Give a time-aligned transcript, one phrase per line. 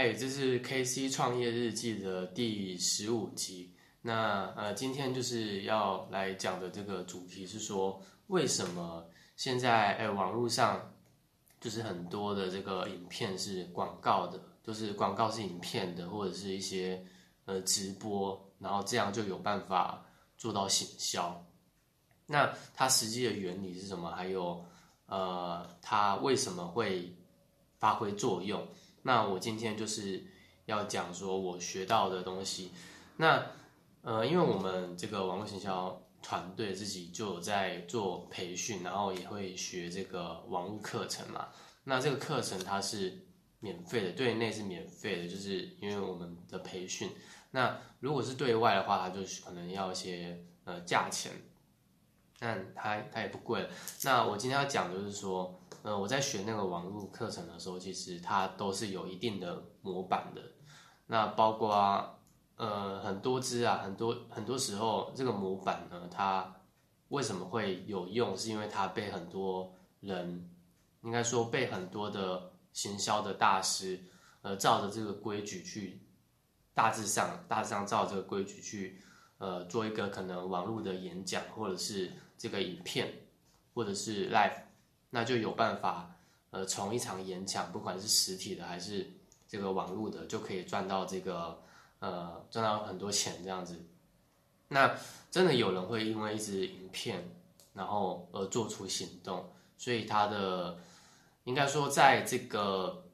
[0.00, 3.74] 嘿，这是 KC 创业日记的第十五集。
[4.00, 10.94] 那呃，今天就是要来讲的这个主题是说，为什么现在呃网络上
[11.60, 17.04] 就是很多的这个影片是广告的，就是广告是影片的，或者是一些
[17.46, 21.44] 呃直播，然后这样就有办法做到行销。
[22.24, 24.12] 那它实际的原理是什么？
[24.12, 24.64] 还有
[25.06, 27.12] 呃，它为什么会
[27.80, 28.64] 发挥作用？
[29.08, 30.22] 那我今天就是
[30.66, 32.72] 要讲说我学到的东西。
[33.16, 33.42] 那
[34.02, 41.48] 呃，因为我们这个网络行销团队自己就有在做培训，然后也会学这个网络课程嘛。
[41.84, 43.18] 那这个课程它是
[43.60, 47.10] 免费的，对内是免费的，就是因为我们的培训。
[47.52, 51.32] 那如果是对外的话，它就是可能要一些呃价钱，
[52.38, 53.66] 但它它也不贵。
[54.02, 55.58] 那我今天要讲就是说。
[55.82, 60.42] 呃，我在学那个网络课程的时候，其实它都是有一定的模板的。
[61.06, 62.18] 那包括
[62.56, 66.54] 呃很多支啊，很多很多时候这个模板呢，它
[67.08, 68.36] 为什么会有用？
[68.36, 70.50] 是因为它被很多人，
[71.02, 73.98] 应该说被很多的行销的大师，
[74.42, 76.02] 呃，照着这个规矩去，
[76.74, 79.00] 大致上大致上照这个规矩去，
[79.38, 83.10] 呃，做一个可能网络的演讲，或者是这个影片，
[83.72, 84.67] 或者是 live。
[85.10, 86.14] 那就有办法，
[86.50, 89.10] 呃，从一场演讲，不管是实体的还是
[89.46, 91.58] 这个网络的，就可以赚到这个，
[91.98, 93.82] 呃，赚到很多钱这样子。
[94.68, 94.94] 那
[95.30, 97.26] 真的有人会因为一支影片，
[97.72, 100.78] 然后而做出行动，所以他的
[101.44, 103.06] 应该说，在这个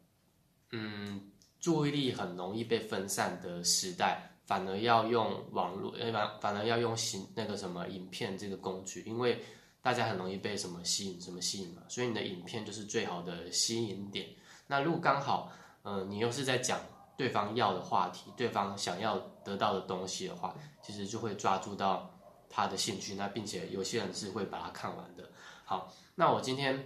[0.72, 9.40] 嗯注意力很容易被分散的时代，反而要用网络，反反而要用行那个什么影片这个工具，因为。
[9.84, 14.26] 大家很容易被什么吸引，什么吸引嘛，所以你的影片就是最好的吸引点。
[14.66, 16.80] 那如果刚好，呃，你又是在讲
[17.18, 22.10] 对方要的话题，对方想要得到的东西的话，其实就会抓住到
[22.48, 23.14] 他的兴趣。
[23.16, 25.30] 那并且有些人是会把它看完的。
[25.66, 26.82] 好，那我今天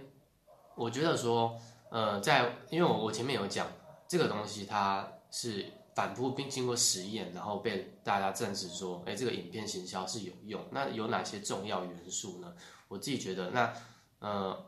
[0.75, 1.57] 我觉得说，
[1.91, 3.65] 呃，在因为我我前面有讲
[4.09, 10.61] 这个东西，它是反复并经过实验，然后被大家证实说，哎，这个影片行销是有用。
[10.69, 12.53] 那有哪些重要元素呢？
[12.89, 13.73] 我自己觉得，那
[14.19, 14.65] 呃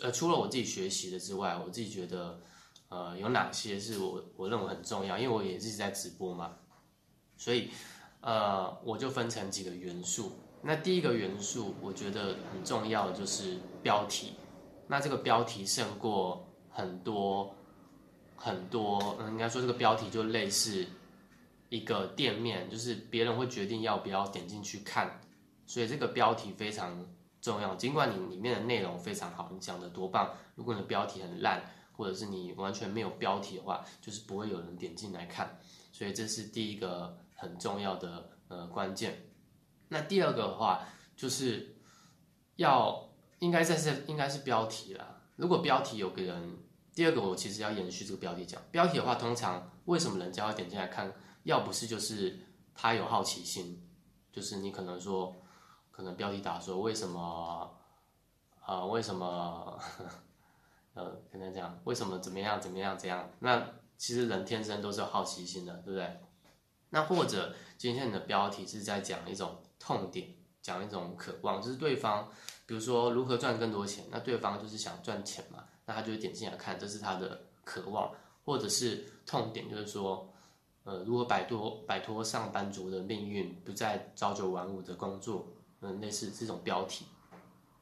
[0.00, 2.40] 呃，除了我自己学习的之外，我自己觉得，
[2.88, 5.18] 呃，有哪些是我我认为很重要？
[5.18, 6.56] 因为我也一直在直播嘛，
[7.36, 7.68] 所以
[8.20, 10.32] 呃，我就分成几个元素。
[10.62, 14.34] 那第一个元素，我觉得很重要的就是标题。
[14.86, 17.54] 那这个标题胜过很多
[18.36, 20.86] 很多，嗯，应该说这个标题就类似
[21.68, 25.20] 一个店面，就是别人会决定要不要点进去看，
[25.66, 27.04] 所以这个标题非常。
[27.42, 31.60] 重要，尽管你里面的内容非常好，你讲的多棒，如果你的标题很烂，
[31.90, 35.58] 或者是你完全没有标题的话，就是不会有人点进来看。
[35.90, 39.26] 所以这是第一个很重要的呃关键。
[39.88, 40.86] 那第二个的话，
[41.16, 41.74] 就是
[42.54, 43.10] 要
[43.40, 45.20] 应该在是应该是标题啦。
[45.34, 46.58] 如果标题有个人，
[46.94, 51.12] 第二个我其实要延续这个标题讲，标题的话，通常为什么人家会点进来看？
[51.42, 52.38] 要不是就是
[52.72, 53.84] 他有好奇心，
[54.30, 55.36] 就是你可能说。
[55.92, 57.70] 可能标题打说为什么，
[58.66, 59.78] 呃，为什么，
[60.94, 63.30] 呃，可能讲为什么怎么样怎么样怎样？
[63.38, 63.64] 那
[63.96, 66.20] 其实人天生都是有好奇心的，对不对？
[66.90, 72.28] 那或者今天你的标题是在讲一种痛点，讲一种渴望，就是对方，
[72.66, 78.12] 比如说如何赚更多钱，那对方就是想赚钱嘛，那他就点进来看，这是他的渴望，
[78.44, 80.28] 或者是痛点，就是说，
[80.84, 85.46] 呃，如何摆脱摆脱上班族的命运，不再朝九晚五的工作。
[85.84, 87.04] 嗯，类似这种标题，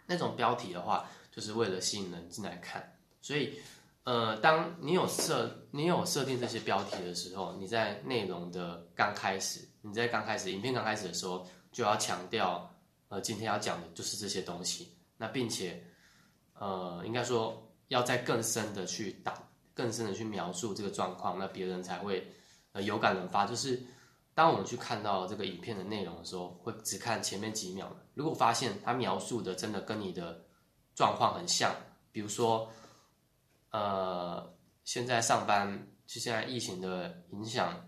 [0.07, 2.97] 那种标题的话，就是为了吸引人进来看。
[3.21, 3.61] 所以，
[4.05, 12.75] 呃，当你有设你有设定这些标题的时候，你在内容的刚开始，你在刚开始影片刚开始的时候，就要强调，
[13.09, 14.97] 呃，今天要讲的就是这些东西。
[15.19, 15.85] 那并且，
[16.55, 19.35] 呃，应该说要在更深的去打，
[19.75, 22.33] 更深的去描述这个状况，那别人才会
[22.73, 23.79] 呃有感而发，就是。
[24.41, 27.95] 当我们去看到这个影片的内容的时候，会只看前面几秒。
[28.15, 30.43] 如果发现他描述的真的跟你的
[30.95, 31.71] 状况很像，
[32.11, 32.67] 比如说，
[33.71, 34.51] 呃，
[34.83, 37.87] 现在上班，就现在疫情的影响，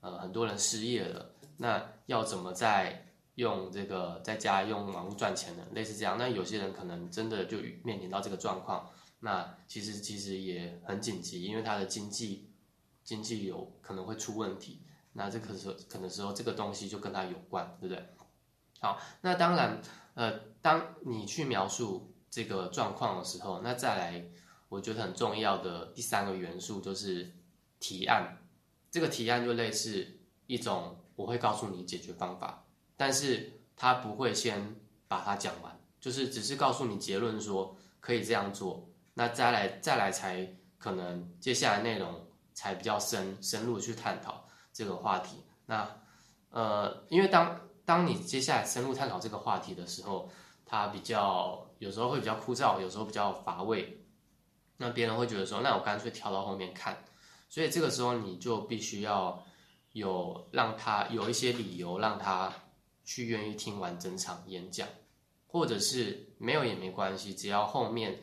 [0.00, 3.02] 呃，很多人失业了，那要怎么在
[3.36, 5.64] 用这个在家用网络赚钱呢？
[5.72, 8.86] 类似这样，那有些人可能真的就面临到这个状况，
[9.18, 12.50] 那其实其实也很紧急，因为他的经济
[13.02, 14.82] 经济有可能会出问题。
[15.16, 18.06] 那这个时候，可能时候这个东西就跟他有关，对不对？
[18.80, 19.80] 好，那当然，
[20.14, 24.24] 呃，当你去描述这个状况的时候，那再来，
[24.68, 27.32] 我觉得很重要的第三个元素就是
[27.80, 28.36] 提案，
[28.90, 30.06] 这个提案就类似
[30.46, 32.66] 一种我会告诉你解决方法，
[32.96, 34.76] 但是他不会先
[35.08, 40.46] 把它讲完，就是只是告诉你结论说可以这样做，那再来再来才
[40.76, 44.46] 可能接下来内容才比较深深入去探讨
[44.76, 45.42] 这个话题。
[45.64, 45.88] 那
[46.50, 50.30] 呃，因为当当你接下来深入探讨这个话题的时候，
[50.66, 54.04] 它比较有时候会比较枯燥，有时候比较乏味，
[54.76, 57.02] 那别人会觉得说，那我干脆跳到后面看。
[57.48, 59.42] 所以这个时候你就必须要
[59.92, 62.52] 有让他有一些理由让他
[63.04, 64.86] 去愿意听完整场演讲，
[65.46, 68.20] 或者是没有也没关系，只要后面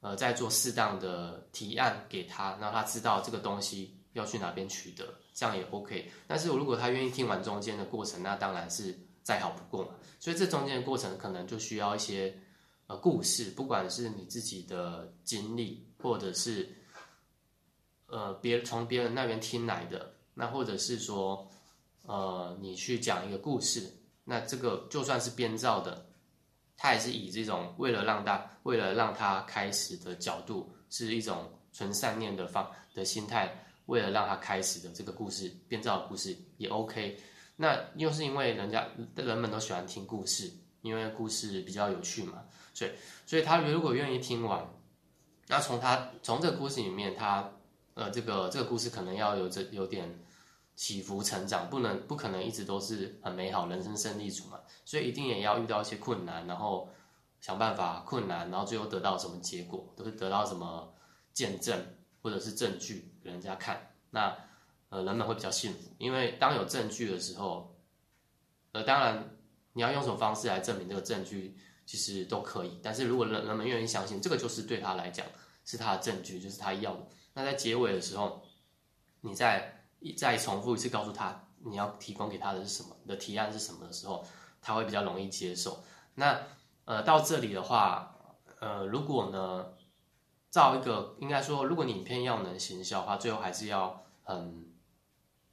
[0.00, 6.10] 呃再做适当的提案给他，让他知道这个东西要去哪边取得，这样也 OK。
[6.26, 9.94] 但是如果他愿意听完中间的过程，那当然是再好不过嘛。
[10.20, 12.36] 所以这中间的过程可能就需要一些
[12.86, 16.68] 呃故事，不管是你自己的经历，或者是
[18.06, 21.50] 呃别从别人那边听来的，那或者是说
[22.06, 23.92] 呃你去讲一个故事，
[24.24, 26.06] 那这个就算是编造的，
[26.76, 37.20] 他也是以这种为了让大为了让他开始的角度，是一种纯善念的方的心态，为了让他开始的这个故事编造的故事也 OK。
[37.56, 40.50] 那又是因为人家人们都喜欢听故事，
[40.80, 42.42] 因为故事比较有趣嘛，
[42.72, 42.90] 所以
[43.26, 44.66] 所以他如果愿意听完，
[45.48, 47.52] 那从他从这个故事里面，他
[47.92, 50.08] 呃这个这个故事可能要有这有点
[50.74, 56.88] 起伏成长，不能不可能一直都是很美好人生胜利组嘛，所以一定也要遇到一些困难，然后
[57.40, 60.94] 想办法困难，然后最后得到什么结果，都是得到什么
[61.34, 61.78] 见证。
[62.22, 64.34] 或者是证据给人家看，那。
[64.92, 67.74] 呃，人们会比较信服，因为当有证据的时候，
[68.72, 69.38] 呃，当然
[69.72, 72.78] 你要用什么方式来证明这个证据，其实都可以。
[72.82, 75.26] 但是如果人人们愿意相信，这个就是对他来讲
[75.64, 77.08] 是他的证据，就是他要的。
[77.32, 78.42] 那在结尾的时候，
[79.22, 79.82] 你再
[80.14, 84.22] 再重复一次告诉他你要提供给他的是什么，你的提案是什么的时候，
[84.60, 85.82] 他会比较容易接受。
[86.14, 86.38] 那
[86.84, 88.14] 呃，到这里的话，
[88.60, 89.72] 呃，如果呢，
[90.52, 94.70] 造一个应该说，如果你影片要能行销的话，最后还是要很。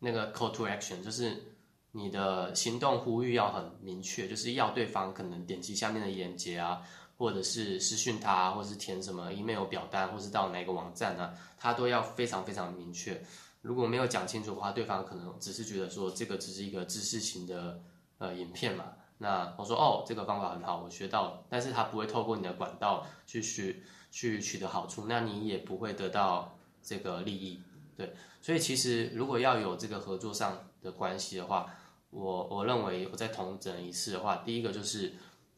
[0.02, 1.58] 那个 call to action 就是
[1.92, 6.82] 你的行动呼吁要很明确，就是要对方可能点击下面的链接啊，
[7.18, 13.22] 或者是私讯他，或者是填什么 email 表单，或是到哪个网站呢，他都要非常非常明确。
[13.62, 17.82] 如果没有讲清楚的话，对方可能只是觉得说这个只是一个知识型的
[18.20, 18.86] 呃影片嘛。
[19.18, 27.62] 那我说哦，这个方法很好，我学到了，但是他不会透过你的管道去去去取得好处，那你也不会得到这个利益。
[27.96, 31.74] 对，所以其实如果要有这个合作上的关系的话，
[32.10, 35.14] 我我认为我再同整一次的话，第一个就是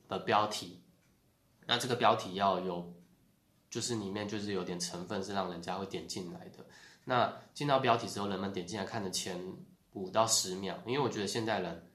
[0.07, 0.81] 呃标题，
[1.65, 2.92] 那这个标题要有，
[3.69, 6.65] 就是里面就是有点成分是让人家会点进来的。
[7.06, 9.39] 那进到标题之后，人们点进来看的前
[9.94, 11.92] 五到十秒，因为我觉得现代人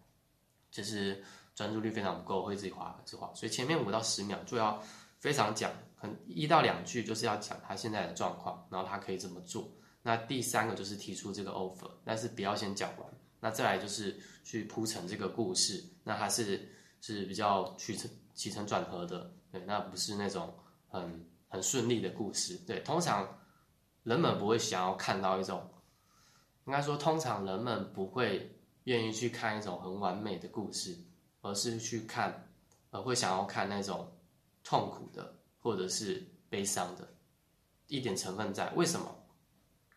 [0.71, 1.23] 就是
[1.55, 4.81] 专注力非常不够，会自己划自己划，所以前面五到十秒就要
[5.19, 5.73] 非常讲，
[6.27, 9.73] 一到两句就是要讲他现在的状况，然后他可以怎么做。
[10.03, 13.07] 那第三个就是提出这个 offer，但是不要先讲完。
[13.41, 16.69] 那再来就是去铺陈这个故事，那它是
[17.01, 20.53] 是比较曲折起承转合的，对，那不是那种
[20.89, 22.57] 很很顺利的故事。
[22.67, 23.39] 对，通常
[24.05, 25.69] 人们不会想要看到一种，
[26.67, 30.97] 应该说通常人们不会愿意去看一种很完美的故事，
[31.43, 32.49] 而是去看，
[32.91, 34.17] 呃，会想要看那种
[34.65, 35.37] 痛苦的
[35.67, 37.13] 或者是悲伤的，
[37.89, 38.71] 一点成分在。
[38.77, 39.13] 为什么？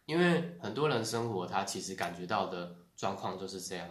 [0.07, 3.87] 因为很多人生活，他其实感觉到的状况就是这样。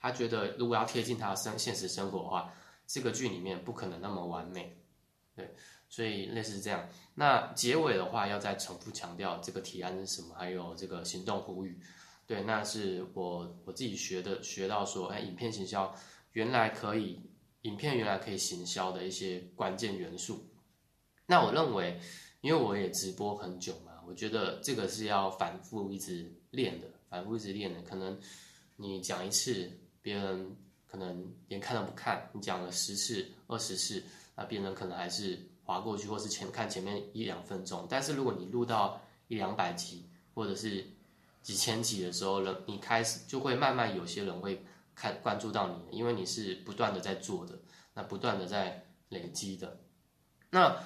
[0.00, 2.52] 他觉得如果要贴近他的生现实生活的话，
[2.84, 4.76] 这个剧里面不可能那么完美，
[5.36, 5.54] 对，
[5.88, 6.88] 所以类似这样。
[7.14, 11.80] 那结尾的话，要再重复强调这个提案是什么，还有这个行动呼吁。
[12.26, 15.94] 对，那是我我自己学的，学到说，哎，影片行销
[16.32, 17.22] 原来可以，
[17.62, 20.49] 影片原来可以行销的一些关键元素。
[21.30, 21.96] 那我认为，
[22.40, 23.92] 因为我也直播很久嘛。
[24.04, 27.80] 我觉得这个是要反复一直练的，反复一直练的。
[27.82, 28.18] 可能
[28.74, 29.70] 你讲一次，
[30.02, 30.56] 别人
[30.88, 34.02] 可能连看都不看；你讲了十次、二十次，
[34.34, 37.86] 那别人可能还是划过去，或是前看前面一两分钟。
[37.88, 40.84] 但是如果你录到一两百集，或者是
[41.42, 44.64] 几千集的时候，人你开始就会慢慢有些人会
[44.96, 47.56] 看关注到你，因为你是不断的在做的，
[47.94, 49.78] 那不断的在累积的，
[50.50, 50.76] 那。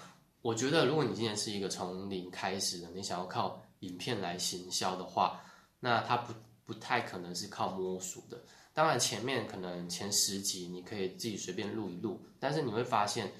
[0.44, 5.40] 我觉得，如果你今天是一个从零开始的，你想要靠影片来行销的话，
[5.80, 6.34] 那它不
[6.66, 8.44] 不太可能是靠摸索的。
[8.74, 13.32] 当然，前面可能前十集你可以自己随便录一录，但是你会发现，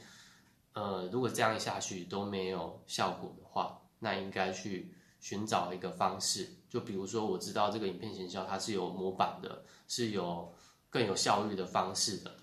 [0.72, 10.50] 呃，如果这样下去都没有效果的话，那应该去寻找一个方式，就比如说我知道这个影片行销它是有模板的，是有
[10.88, 12.34] 更有效率的方式的。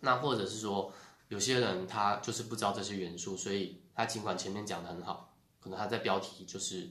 [0.00, 0.92] 那或者是说，
[1.28, 6.90] 有些人他就是不知道这些元素，所以他尽管前面讲的很好，可能他在标题就是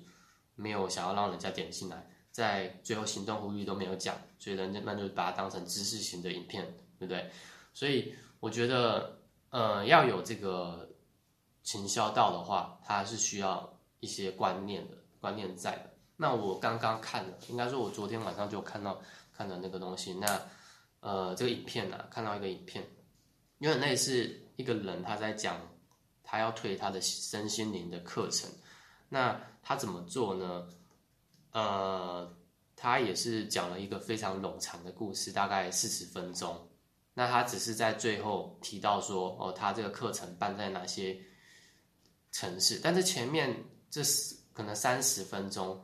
[0.55, 6.65] 没有想要让人家点进来，在最后行动呼吁都没有讲，所以人家那就把它当成知识型的影片，
[6.97, 7.29] 对不对？
[7.73, 10.89] 所以我觉得，呃，要有这个
[11.63, 14.97] 行销道的话，它是需要一些观念的。
[15.19, 19.01] 观念在的，那我刚刚看了，应该说我昨天晚上就看到
[19.35, 20.41] 看到那个东西，那
[20.99, 22.87] 呃这个影片呢，看到一个影片，
[23.59, 25.59] 因为那是一个人他在讲
[26.23, 28.49] 他要推他的身心灵的课程，
[29.09, 30.67] 那他怎么做呢？
[31.51, 32.37] 呃，
[32.75, 36.67] 他也是讲了一个非常冗长的故事，大概四十分钟，
[37.13, 41.19] 那他只是在最后提到说，哦，他这个课程办在哪些
[42.31, 43.55] 城市，但是前面
[43.89, 44.01] 这。
[44.57, 45.79] 可能三十分钟，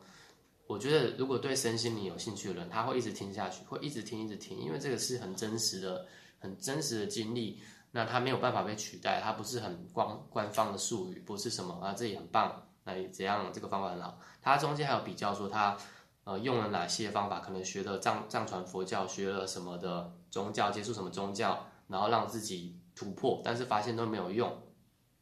[0.65, 6.03] 我觉得如果对身心灵有兴趣的人，他会一直听下去，会一直听一直听，因为这个是很真实的、
[6.43, 7.59] 很真实的经历。
[7.95, 14.19] 那他没有办法被取代，他不是很官官方的术语，不是什么啊，这里很棒，那怎样这个方法很好。
[14.41, 15.77] 他中间还有比较说他
[16.23, 24.51] 呃用了哪些方法，可能学了藏藏传佛教，学了什么的宗教，接触什么宗教，然后让自己突破，但是发现都没有用。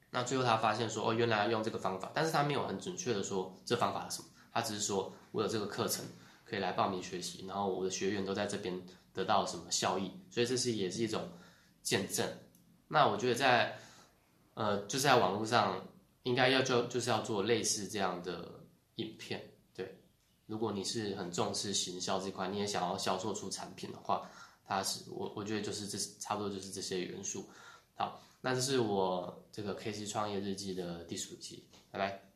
[0.09, 6.05] 那最后他发现说，哦，原来要用这个方法，但是他没有很准确的说这方法是什么，他只是说我有这个课程
[6.45, 8.81] 可以来报名学习，然后我的学员都在这边
[9.13, 11.29] 得到什么效益，所以这是也是一种
[11.81, 12.27] 见证。
[12.87, 13.77] 那我觉得在
[14.53, 15.87] 呃，就是在网络上
[16.23, 18.49] 应该要就就是要做类似这样的
[18.95, 19.41] 影片，
[19.73, 19.97] 对。
[20.45, 24.29] 如果你是很重视行销这块，你也想要销售出产品的话，
[24.65, 27.49] 它是我我觉得就是这差不多就是这些元素，
[27.95, 28.21] 好。
[28.43, 32.30] 那这是我这个 K C 创业日记的第十五集，拜拜。